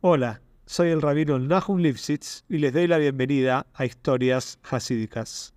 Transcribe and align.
Hola, 0.00 0.42
soy 0.64 0.90
el 0.90 1.02
rabino 1.02 1.40
Nahum 1.40 1.80
Lipsitz 1.80 2.44
y 2.48 2.58
les 2.58 2.72
doy 2.72 2.86
la 2.86 2.98
bienvenida 2.98 3.66
a 3.74 3.84
Historias 3.84 4.60
Hasídicas, 4.62 5.54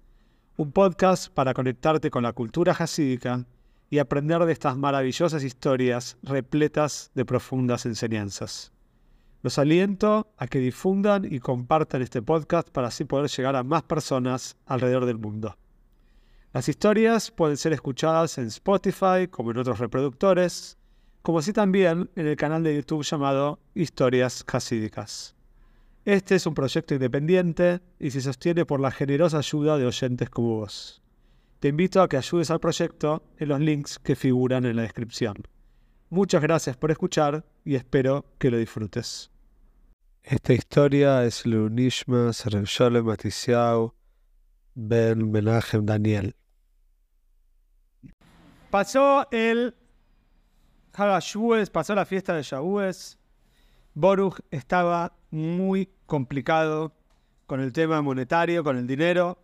un 0.58 0.72
podcast 0.72 1.32
para 1.32 1.54
conectarte 1.54 2.10
con 2.10 2.24
la 2.24 2.34
cultura 2.34 2.72
hasídica 2.72 3.46
y 3.92 4.00
aprender 4.00 4.44
de 4.44 4.52
estas 4.52 4.76
maravillosas 4.76 5.44
historias 5.44 6.18
repletas 6.24 7.12
de 7.14 7.24
profundas 7.24 7.86
enseñanzas. 7.86 8.72
Los 9.44 9.60
aliento 9.60 10.34
a 10.38 10.48
que 10.48 10.58
difundan 10.58 11.32
y 11.32 11.38
compartan 11.38 12.02
este 12.02 12.24
podcast 12.24 12.68
para 12.70 12.88
así 12.88 13.06
poder 13.06 13.30
llegar 13.30 13.56
a 13.56 13.62
más 13.62 13.84
personas 13.84 14.58
alrededor 14.66 15.06
del 15.06 15.20
mundo. 15.20 15.56
Las 16.52 16.68
historias 16.68 17.30
pueden 17.30 17.58
ser 17.58 17.74
escuchadas 17.74 18.40
en 18.40 18.48
Spotify 18.48 19.28
como 19.30 19.52
en 19.52 19.60
otros 19.60 19.78
reproductores, 19.78 20.80
como 21.22 21.40
así 21.40 21.54
también 21.54 22.10
en 22.16 22.28
el 22.28 22.36
canal 22.36 22.64
de 22.64 22.76
YouTube 22.76 23.04
llamado 23.04 23.60
Historias 23.76 24.44
Hasídicas. 24.48 25.36
Este 26.04 26.36
es 26.36 26.48
un 26.48 26.56
proyecto 26.56 26.96
independiente 26.96 27.80
y 28.00 28.10
se 28.10 28.22
sostiene 28.22 28.66
por 28.66 28.80
la 28.80 28.90
generosa 28.90 29.38
ayuda 29.38 29.78
de 29.78 29.86
oyentes 29.86 30.30
como 30.30 30.58
vos. 30.58 31.02
Te 31.60 31.68
invito 31.68 32.02
a 32.02 32.10
que 32.10 32.18
ayudes 32.18 32.50
al 32.50 32.60
proyecto 32.60 33.24
en 33.38 33.50
los 33.50 33.60
links 33.60 34.00
que 34.00 34.16
figuran 34.16 34.66
en 34.66 34.78
la 34.78 34.82
descripción. 34.82 35.36
Muchas 36.10 36.42
gracias 36.42 36.76
por 36.76 36.90
escuchar 36.90 37.46
y 37.64 37.76
espero 37.76 38.26
que 38.40 38.50
lo 38.50 38.58
disfrutes. 38.58 39.30
Esta 40.24 40.54
historia 40.54 41.24
es 41.24 41.46
Lunishma 41.46 42.32
Shalom 42.32 43.06
Matisiau 43.06 43.94
Ben 44.74 45.32
Menachem 45.32 45.86
Daniel. 45.86 46.36
Pasó 48.72 49.28
el 49.32 49.76
pasó 51.70 51.96
la 51.96 52.06
fiesta 52.06 52.34
de 52.34 52.44
Shavuos. 52.44 53.18
Boruch 53.94 54.40
estaba 54.52 55.14
muy 55.32 55.90
complicado 56.06 56.94
con 57.46 57.60
el 57.60 57.74
tema 57.74 58.02
monetario, 58.02 58.64
con 58.64 58.78
el 58.78 58.88
dinero. 58.88 59.38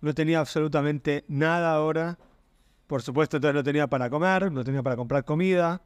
No 0.00 0.14
tenía 0.14 0.40
absolutamente 0.40 1.24
nada 1.28 1.72
ahora. 1.72 2.18
Por 2.86 3.02
supuesto, 3.02 3.36
entonces 3.36 3.54
no 3.54 3.64
tenía 3.64 3.86
para 3.86 4.08
comer, 4.08 4.50
no 4.52 4.64
tenía 4.64 4.82
para 4.82 4.96
comprar 4.96 5.24
comida. 5.24 5.82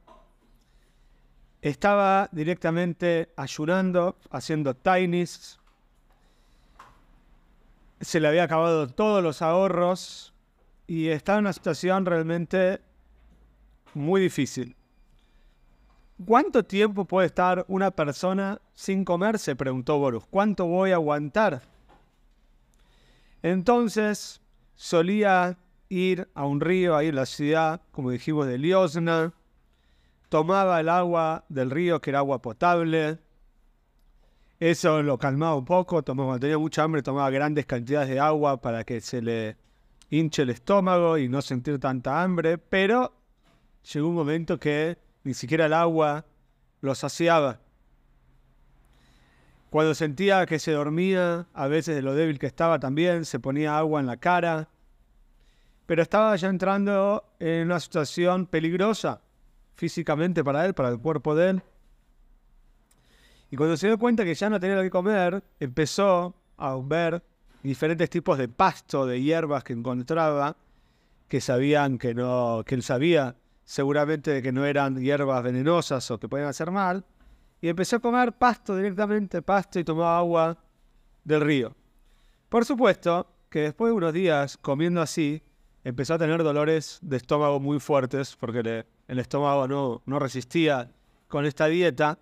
Estaba 1.61 2.29
directamente 2.33 3.33
ayunando, 3.37 4.17
haciendo 4.31 4.75
tinies. 4.75 5.59
Se 8.01 8.21
le 8.21 8.29
había 8.29 8.45
acabado 8.45 8.89
todos 8.89 9.23
los 9.23 9.43
ahorros 9.43 10.35
y 10.87 11.09
estaba 11.09 11.39
en 11.39 11.45
una 11.45 11.53
situación 11.53 12.05
realmente 12.05 12.81
muy 13.95 14.21
difícil. 14.21 14.77
¿Cuánto 16.27 16.65
tiempo 16.65 17.05
puede 17.05 17.27
estar 17.27 17.65
una 17.69 17.91
persona 17.91 18.61
sin 18.75 19.05
comer? 19.05 19.39
Se 19.39 19.57
preguntó 19.57 19.99
Boruch. 19.99 20.25
¿Cuánto 20.31 20.67
voy 20.67 20.93
a 20.93 20.97
aguantar? 20.97 21.63
Entonces 23.43 24.41
solía 24.75 25.57
ir 25.89 26.29
a 26.35 26.45
un 26.45 26.61
río 26.61 26.97
ahí 26.97 27.09
en 27.09 27.17
la 27.17 27.27
ciudad, 27.27 27.81
como 27.91 28.11
dijimos, 28.11 28.47
de 28.47 28.59
Liosna. 28.59 29.33
Tomaba 30.29 30.81
el 30.81 30.89
agua 30.89 31.45
del 31.49 31.71
río, 31.71 32.01
que 32.01 32.11
era 32.11 32.21
agua 32.21 32.41
potable. 32.41 33.19
Eso 34.59 35.03
lo 35.03 35.19
calmaba 35.19 35.57
un 35.57 35.65
poco. 35.65 36.03
Tomaba, 36.03 36.29
cuando 36.29 36.41
tenía 36.41 36.59
mucha 36.59 36.83
hambre, 36.83 37.03
tomaba 37.03 37.31
grandes 37.31 37.67
cantidades 37.67 38.09
de 38.09 38.21
agua 38.21 38.61
para 38.61 38.85
que 38.85 39.01
se 39.01 39.21
le 39.21 39.57
hinche 40.09 40.43
el 40.43 40.51
estómago 40.51 41.19
y 41.19 41.29
no 41.29 41.43
sentir 41.43 41.79
tanta 41.79 42.23
hambre. 42.23 42.59
Pero 42.59 43.13
llegó 43.93 44.09
un 44.09 44.15
momento 44.15 44.59
que 44.59 44.97
ni 45.25 45.35
siquiera 45.35 45.67
el 45.67 45.73
agua 45.73 46.25
lo 46.81 46.95
saciaba. 46.95 47.61
Cuando 49.71 49.95
sentía 49.95 50.45
que 50.45 50.59
se 50.59 50.73
dormía, 50.73 51.47
a 51.55 51.67
veces 51.67 51.97
de 51.97 52.03
lo 52.03 52.15
débil 52.15 52.39
que 52.39 52.47
estaba 52.47 52.79
también, 52.79 53.25
se 53.25 53.41
ponía 53.41 53.79
agua 53.79 54.01
en 54.01 54.07
la 54.07 54.19
cara. 54.19 54.69
Pero 55.87 56.03
estaba 56.03 56.37
ya 56.37 56.49
entrando 56.49 57.25
en 57.39 57.67
una 57.67 57.81
situación 57.81 58.47
peligrosa 58.47 59.23
físicamente 59.75 60.45
para 60.45 60.67
él, 60.67 60.75
para 60.75 60.91
el 60.91 60.99
cuerpo 60.99 61.35
de 61.35 61.51
él. 61.51 61.63
Y 63.51 63.57
cuando 63.57 63.77
se 63.77 63.87
dio 63.87 63.99
cuenta 63.99 64.25
que 64.25 64.35
ya 64.35 64.51
no 64.51 64.61
tenía 64.61 64.77
lo 64.77 64.83
que 64.83 64.91
comer, 64.91 65.43
empezó 65.59 66.35
a 66.57 66.77
ver 66.77 67.23
diferentes 67.63 68.11
tipos 68.11 68.39
de 68.39 68.49
pasto, 68.49 69.07
de 69.07 69.23
hierbas 69.23 69.65
que 69.65 69.73
encontraba, 69.73 70.57
que 71.29 71.41
sabían 71.41 71.99
que 71.99 72.15
no, 72.15 72.63
que 72.67 72.75
él 72.75 72.83
sabía 72.83 73.37
seguramente 73.65 74.31
de 74.31 74.43
que 74.43 74.53
no 74.53 74.65
eran 74.65 75.01
hierbas 75.01 75.43
venenosas 75.43 76.11
o 76.11 76.19
que 76.19 76.29
podían 76.29 76.49
hacer 76.49 76.71
mal, 76.71 77.05
y 77.61 77.69
empezó 77.69 77.97
a 77.97 78.01
comer 78.01 78.33
pasto 78.33 78.77
directamente, 78.77 79.43
pasto 79.43 79.79
y 79.79 79.85
tomaba 79.85 80.19
agua 80.19 80.59
del 81.25 81.41
río. 81.41 81.75
Por 82.49 82.65
supuesto 82.65 83.27
que 83.49 83.61
después 83.61 83.91
de 83.91 83.97
unos 83.97 84.13
días 84.13 84.57
comiendo 84.57 85.01
así, 85.01 85.43
empezó 85.85 86.15
a 86.15 86.19
tener 86.19 86.43
dolores 86.43 86.99
de 87.03 87.17
estómago 87.17 87.61
muy 87.61 87.79
fuertes, 87.79 88.37
porque 88.37 88.85
el 89.09 89.19
estómago 89.19 89.69
no, 89.69 90.03
no 90.07 90.19
resistía 90.19 90.91
con 91.29 91.47
esta 91.47 91.67
dieta, 91.67 92.19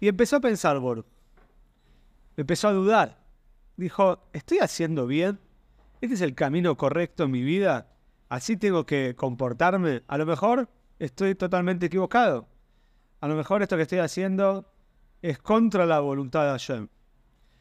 y 0.00 0.08
empezó 0.08 0.36
a 0.36 0.40
pensar, 0.40 0.78
Borg. 0.78 1.04
Empezó 2.36 2.68
a 2.68 2.72
dudar. 2.72 3.18
Dijo, 3.76 4.18
¿estoy 4.32 4.58
haciendo 4.58 5.06
bien? 5.06 5.38
¿Este 6.00 6.14
es 6.14 6.20
el 6.20 6.34
camino 6.34 6.76
correcto 6.76 7.24
en 7.24 7.30
mi 7.30 7.42
vida? 7.42 7.88
Así 8.28 8.56
tengo 8.56 8.86
que 8.86 9.14
comportarme. 9.16 10.02
A 10.06 10.18
lo 10.18 10.26
mejor 10.26 10.68
estoy 10.98 11.34
totalmente 11.34 11.86
equivocado. 11.86 12.48
A 13.20 13.28
lo 13.28 13.34
mejor 13.34 13.62
esto 13.62 13.76
que 13.76 13.82
estoy 13.82 13.98
haciendo 13.98 14.72
es 15.22 15.38
contra 15.38 15.86
la 15.86 16.00
voluntad 16.00 16.44
de 16.44 16.50
Hashem. 16.50 16.88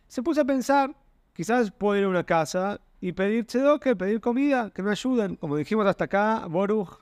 Se 0.07 0.21
puso 0.21 0.41
a 0.41 0.45
pensar, 0.45 0.95
quizás 1.33 1.71
puedo 1.71 1.99
ir 1.99 2.05
a 2.05 2.09
una 2.09 2.25
casa 2.25 2.81
y 2.99 3.13
pedir 3.13 3.45
que 3.81 3.95
pedir 3.95 4.19
comida, 4.21 4.71
que 4.71 4.83
me 4.83 4.91
ayuden. 4.91 5.35
Como 5.35 5.57
dijimos 5.57 5.85
hasta 5.85 6.05
acá, 6.05 6.45
Boruch 6.47 7.01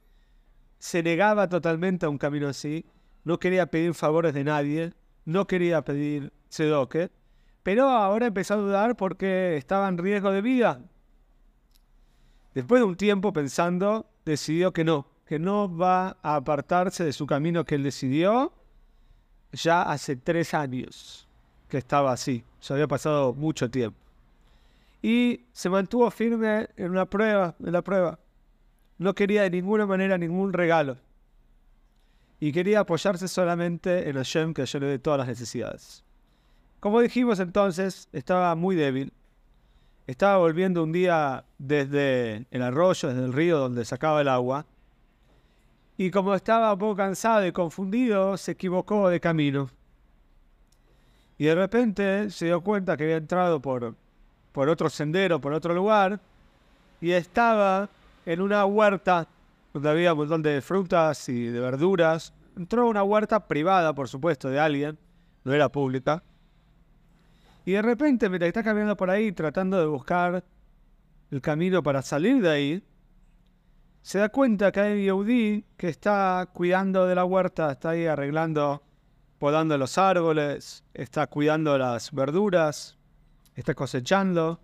se 0.79 1.01
negaba 1.01 1.47
totalmente 1.47 2.05
a 2.05 2.09
un 2.09 2.17
camino 2.17 2.47
así. 2.47 2.85
No 3.23 3.39
quería 3.39 3.67
pedir 3.67 3.93
favores 3.93 4.33
de 4.33 4.43
nadie, 4.43 4.93
no 5.25 5.47
quería 5.47 5.81
pedir 5.83 6.33
sedoque, 6.49 7.09
pero 7.63 7.89
ahora 7.89 8.27
empezó 8.27 8.55
a 8.55 8.57
dudar 8.57 8.97
porque 8.97 9.55
estaba 9.55 9.87
en 9.87 9.97
riesgo 9.97 10.31
de 10.31 10.41
vida. 10.41 10.81
Después 12.53 12.81
de 12.81 12.85
un 12.85 12.95
tiempo 12.95 13.33
pensando, 13.33 14.05
decidió 14.25 14.71
que 14.73 14.83
no, 14.83 15.07
que 15.25 15.39
no 15.39 15.75
va 15.75 16.17
a 16.21 16.35
apartarse 16.35 17.03
de 17.03 17.13
su 17.13 17.25
camino 17.25 17.65
que 17.65 17.75
él 17.75 17.83
decidió 17.83 18.53
ya 19.51 19.83
hace 19.83 20.15
tres 20.15 20.53
años 20.53 21.27
que 21.67 21.77
estaba 21.77 22.11
así, 22.11 22.43
ya 22.61 22.75
había 22.75 22.87
pasado 22.87 23.33
mucho 23.33 23.69
tiempo. 23.69 23.97
Y 25.01 25.41
se 25.51 25.69
mantuvo 25.69 26.09
firme 26.11 26.69
en 26.77 26.91
una 26.91 27.05
prueba, 27.05 27.55
en 27.63 27.71
la 27.73 27.81
prueba. 27.81 28.19
No 28.97 29.13
quería 29.13 29.43
de 29.43 29.49
ninguna 29.49 29.85
manera 29.85 30.17
ningún 30.17 30.53
regalo. 30.53 30.97
Y 32.39 32.51
quería 32.51 32.81
apoyarse 32.81 33.27
solamente 33.27 34.07
en 34.09 34.15
Hashem 34.15 34.53
que 34.53 34.65
yo 34.65 34.79
le 34.79 34.87
dé 34.87 34.99
todas 34.99 35.17
las 35.17 35.27
necesidades. 35.27 36.03
Como 36.79 37.01
dijimos 37.01 37.39
entonces, 37.39 38.07
estaba 38.11 38.53
muy 38.55 38.75
débil, 38.75 39.11
estaba 40.07 40.37
volviendo 40.37 40.83
un 40.83 40.91
día 40.91 41.45
desde 41.57 42.45
el 42.51 42.61
arroyo, 42.61 43.09
desde 43.09 43.23
el 43.23 43.33
río 43.33 43.57
donde 43.59 43.85
sacaba 43.85 44.21
el 44.21 44.27
agua, 44.27 44.65
y 45.97 46.09
como 46.09 46.33
estaba 46.33 46.73
un 46.73 46.79
poco 46.79 46.95
cansado 46.95 47.45
y 47.45 47.51
confundido, 47.51 48.35
se 48.37 48.51
equivocó 48.51 49.09
de 49.09 49.19
camino. 49.19 49.69
Y 51.37 51.45
de 51.45 51.55
repente 51.55 52.29
se 52.31 52.45
dio 52.45 52.61
cuenta 52.61 52.97
que 52.97 53.03
había 53.03 53.17
entrado 53.17 53.59
por, 53.59 53.95
por 54.51 54.69
otro 54.69 54.89
sendero, 54.89 55.39
por 55.39 55.53
otro 55.53 55.73
lugar, 55.73 56.19
y 56.99 57.11
estaba 57.11 57.89
en 58.25 58.41
una 58.41 58.65
huerta 58.65 59.27
donde 59.73 59.89
había 59.89 60.13
un 60.13 60.19
montón 60.19 60.41
de 60.41 60.61
frutas 60.61 61.29
y 61.29 61.45
de 61.45 61.59
verduras. 61.59 62.33
Entró 62.57 62.83
a 62.83 62.89
una 62.89 63.03
huerta 63.03 63.47
privada, 63.47 63.93
por 63.93 64.07
supuesto, 64.07 64.49
de 64.49 64.59
alguien, 64.59 64.97
no 65.43 65.53
era 65.53 65.69
pública. 65.69 66.23
Y 67.65 67.71
de 67.73 67.81
repente, 67.81 68.29
mientras 68.29 68.47
está 68.49 68.63
caminando 68.63 68.97
por 68.97 69.09
ahí 69.09 69.31
tratando 69.31 69.79
de 69.79 69.85
buscar 69.85 70.43
el 71.31 71.41
camino 71.41 71.81
para 71.81 72.01
salir 72.01 72.41
de 72.41 72.49
ahí, 72.49 72.83
se 74.01 74.19
da 74.19 74.29
cuenta 74.29 74.71
que 74.71 74.81
hay 74.81 75.03
Yehudi 75.05 75.65
que 75.77 75.87
está 75.87 76.49
cuidando 76.53 77.07
de 77.07 77.15
la 77.15 77.23
huerta, 77.23 77.71
está 77.71 77.91
ahí 77.91 78.05
arreglando, 78.05 78.83
podando 79.39 79.77
los 79.77 79.97
árboles, 79.97 80.83
está 80.93 81.27
cuidando 81.27 81.77
las 81.77 82.11
verduras, 82.11 82.97
está 83.55 83.73
cosechando. 83.73 84.59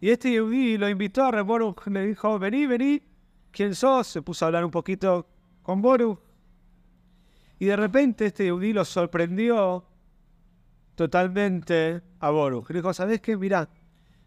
Y 0.00 0.08
este 0.08 0.30
Yehudi 0.30 0.78
lo 0.78 0.88
invitó 0.88 1.24
a 1.24 1.42
Boruch, 1.42 1.86
le 1.88 2.06
dijo, 2.06 2.38
vení, 2.38 2.66
vení, 2.66 3.02
¿quién 3.50 3.74
sos? 3.74 4.06
Se 4.06 4.22
puso 4.22 4.46
a 4.46 4.48
hablar 4.48 4.64
un 4.64 4.70
poquito 4.70 5.26
con 5.62 5.82
Boruch. 5.82 6.18
Y 7.58 7.66
de 7.66 7.76
repente 7.76 8.24
este 8.24 8.44
Yehudi 8.44 8.72
lo 8.72 8.86
sorprendió 8.86 9.84
totalmente 11.00 12.02
a 12.18 12.28
Boruch. 12.28 12.68
Le 12.68 12.80
dijo, 12.80 12.92
¿sabés 12.92 13.22
qué? 13.22 13.34
Mirá, 13.34 13.70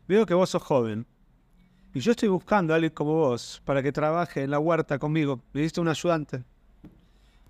veo 0.07 0.25
que 0.25 0.33
vos 0.33 0.49
sos 0.49 0.63
joven. 0.63 1.05
Y 1.93 1.99
yo 1.99 2.13
estoy 2.13 2.29
buscando 2.29 2.73
a 2.73 2.77
alguien 2.77 2.91
como 2.91 3.13
vos 3.13 3.61
para 3.63 3.83
que 3.83 3.91
trabaje 3.91 4.41
en 4.41 4.49
la 4.49 4.57
huerta 4.57 4.97
conmigo. 4.97 5.43
Me 5.53 5.61
diste 5.61 5.79
un 5.81 5.87
ayudante. 5.87 6.43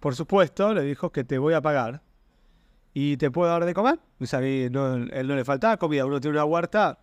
por 0.02 0.14
supuesto, 0.14 0.74
le 0.74 0.82
dijo 0.82 1.10
que 1.14 1.24
te 1.24 1.38
voy 1.38 1.54
a 1.54 1.62
pagar 1.62 2.02
y 2.94 3.16
te 3.16 3.32
puedo 3.32 3.50
dar 3.50 3.64
de 3.64 3.74
comer. 3.74 3.98
O 4.20 4.26
sea, 4.26 4.42
no, 4.42 4.96
él 4.96 5.26
no 5.26 5.36
le 5.38 5.46
faltaba 5.46 5.78
comida. 5.78 6.06
Uno 6.06 6.20
tiene 6.20 6.36
una 6.36 6.44
huerta, 6.44 7.00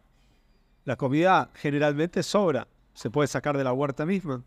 la 0.84 0.96
comida 0.96 1.48
generalmente 1.54 2.22
sobra. 2.22 2.68
Se 2.92 3.08
puede 3.08 3.28
sacar 3.28 3.56
de 3.56 3.64
la 3.64 3.72
huerta 3.72 4.04
misma. 4.04 4.44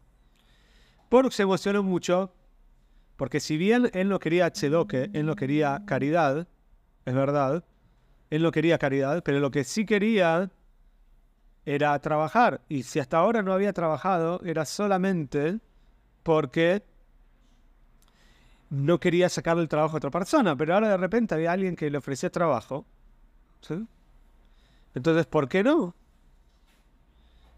Boruk 1.09 1.31
se 1.31 1.41
emocionó 1.41 1.81
mucho 1.81 2.35
porque 3.15 3.39
si 3.39 3.57
bien 3.57 3.89
él 3.93 4.09
no 4.09 4.19
quería 4.19 4.51
chedoque, 4.51 5.09
él 5.13 5.25
no 5.25 5.35
quería 5.35 5.81
caridad, 5.87 6.47
es 7.05 7.13
verdad, 7.13 7.63
él 8.29 8.41
no 8.41 8.51
quería 8.51 8.77
caridad, 8.77 9.21
pero 9.23 9.39
lo 9.39 9.51
que 9.51 9.63
sí 9.63 9.85
quería 9.85 10.50
era 11.65 11.97
trabajar. 12.00 12.61
Y 12.67 12.83
si 12.83 13.00
hasta 13.00 13.17
ahora 13.17 13.41
no 13.41 13.53
había 13.53 13.73
trabajado, 13.73 14.41
era 14.44 14.65
solamente 14.65 15.59
porque 16.23 16.83
no 18.69 19.00
quería 19.00 19.29
sacarle 19.29 19.61
el 19.61 19.69
trabajo 19.69 19.95
a 19.95 19.97
otra 19.97 20.09
persona. 20.09 20.55
Pero 20.55 20.73
ahora 20.73 20.89
de 20.89 20.97
repente 20.97 21.35
había 21.35 21.51
alguien 21.51 21.75
que 21.75 21.89
le 21.89 21.97
ofrecía 21.97 22.31
trabajo. 22.31 22.85
Entonces, 24.95 25.25
¿por 25.25 25.47
qué 25.47 25.63
no? 25.63 25.95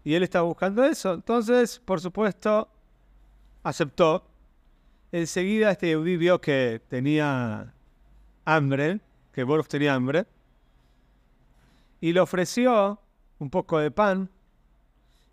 Y 0.04 0.14
él 0.14 0.22
estaba 0.22 0.46
buscando 0.46 0.84
eso. 0.84 1.14
Entonces, 1.14 1.80
por 1.80 2.00
supuesto, 2.00 2.68
aceptó. 3.62 4.28
Enseguida 5.10 5.70
este 5.70 5.88
Yehudi 5.88 6.16
vio 6.16 6.40
que 6.40 6.82
tenía 6.88 7.72
hambre, 8.44 9.00
que 9.36 9.44
Boruch 9.44 9.68
tenía 9.68 9.92
hambre, 9.92 10.24
y 12.00 12.14
le 12.14 12.20
ofreció 12.20 12.98
un 13.38 13.50
poco 13.50 13.78
de 13.78 13.90
pan, 13.90 14.30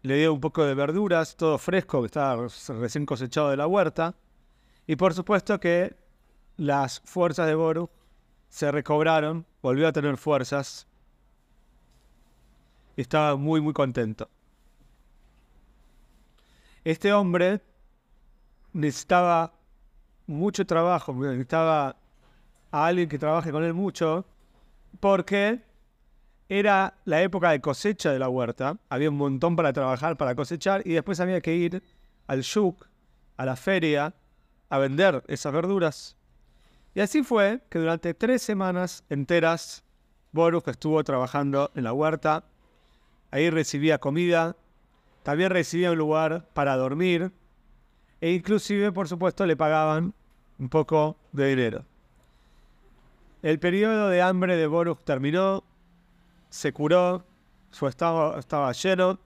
le 0.01 0.17
dio 0.17 0.33
un 0.33 0.41
poco 0.41 0.65
de 0.65 0.73
verduras, 0.73 1.37
todo 1.37 1.57
fresco, 1.57 2.01
que 2.01 2.07
estaba 2.07 2.49
recién 2.81 3.05
cosechado 3.05 3.49
de 3.49 3.55
la 3.55 3.65
huerta, 3.65 4.13
y 4.87 4.97
por 4.97 5.13
supuesto 5.13 5.57
que 5.57 5.95
las 6.57 6.99
fuerzas 7.05 7.47
de 7.47 7.55
Boruch 7.55 7.89
se 8.49 8.69
recobraron, 8.73 9.45
volvió 9.61 9.87
a 9.87 9.93
tener 9.93 10.17
fuerzas, 10.17 10.85
estaba 12.97 13.37
muy, 13.37 13.61
muy 13.61 13.71
contento. 13.71 14.29
Este 16.83 17.13
hombre 17.13 17.61
necesitaba 18.73 19.53
mucho 20.27 20.67
trabajo, 20.67 21.13
necesitaba 21.13 22.02
a 22.73 22.87
alguien 22.87 23.07
que 23.07 23.19
trabaje 23.19 23.51
con 23.51 23.63
él 23.63 23.75
mucho, 23.75 24.25
porque 24.99 25.61
era 26.49 26.95
la 27.05 27.21
época 27.21 27.51
de 27.51 27.61
cosecha 27.61 28.11
de 28.11 28.17
la 28.17 28.29
huerta, 28.29 28.79
había 28.89 29.11
un 29.11 29.17
montón 29.17 29.55
para 29.55 29.71
trabajar, 29.71 30.17
para 30.17 30.33
cosechar, 30.33 30.81
y 30.83 30.93
después 30.93 31.19
había 31.19 31.39
que 31.39 31.53
ir 31.53 31.83
al 32.25 32.41
shuk, 32.41 32.87
a 33.37 33.45
la 33.45 33.55
feria, 33.55 34.15
a 34.69 34.77
vender 34.79 35.23
esas 35.27 35.53
verduras. 35.53 36.17
Y 36.95 37.01
así 37.01 37.21
fue 37.21 37.61
que 37.69 37.77
durante 37.77 38.15
tres 38.15 38.41
semanas 38.41 39.03
enteras, 39.07 39.83
Boruch 40.31 40.67
estuvo 40.67 41.03
trabajando 41.03 41.69
en 41.75 41.83
la 41.83 41.93
huerta, 41.93 42.43
ahí 43.29 43.51
recibía 43.51 43.99
comida, 43.99 44.55
también 45.21 45.51
recibía 45.51 45.91
un 45.91 45.99
lugar 45.99 46.49
para 46.53 46.75
dormir, 46.75 47.31
e 48.19 48.31
inclusive, 48.31 48.91
por 48.91 49.07
supuesto, 49.07 49.45
le 49.45 49.55
pagaban 49.55 50.15
un 50.57 50.69
poco 50.69 51.17
de 51.33 51.49
dinero. 51.49 51.92
El 53.43 53.59
periodo 53.59 54.07
de 54.07 54.21
hambre 54.21 54.55
de 54.55 54.67
Boruch 54.67 55.03
terminó, 55.03 55.65
se 56.49 56.71
curó, 56.71 57.25
su 57.71 57.87
estado 57.89 58.39
estaba 58.39 58.71
lleno 58.71 59.19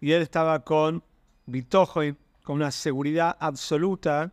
y 0.00 0.10
él 0.10 0.22
estaba 0.22 0.64
con 0.64 1.04
bitojo, 1.46 2.00
con 2.42 2.56
una 2.56 2.72
seguridad 2.72 3.36
absoluta 3.38 4.32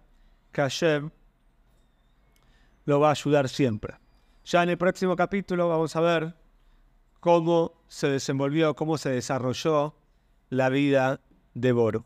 que 0.51 0.61
Hashem 0.61 1.11
lo 2.85 2.99
va 2.99 3.09
a 3.09 3.11
ayudar 3.11 3.47
siempre. 3.47 3.93
Ya 4.43 4.63
en 4.63 4.69
el 4.69 4.79
próximo 4.79 5.15
capítulo 5.15 5.69
vamos 5.69 5.95
a 5.95 6.01
ver 6.01 6.35
cómo 7.19 7.73
se 7.87 8.09
desenvolvió, 8.09 8.75
cómo 8.75 8.97
se 8.97 9.11
desarrolló 9.11 9.93
la 10.49 10.69
vida 10.69 11.21
de 11.53 11.71
Boruch. 11.71 12.05